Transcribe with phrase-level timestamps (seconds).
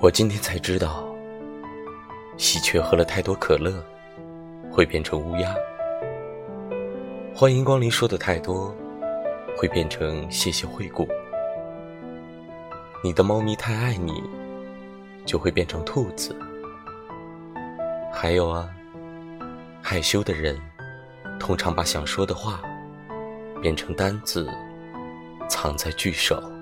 [0.00, 1.12] 我今天才知道
[2.36, 3.84] 喜鹊喝了太多可乐
[4.70, 5.52] 会变成乌鸦。
[7.34, 8.72] 欢迎光临说的太多
[9.56, 11.08] 会变成谢谢惠顾。
[13.02, 14.22] 你的猫咪太爱你
[15.26, 16.36] 就会变成兔子。
[18.12, 18.70] 还有啊
[19.82, 20.56] 害羞的人
[21.40, 22.62] 通常把想说的话
[23.60, 24.48] 变成单字
[25.48, 26.57] 藏在句首。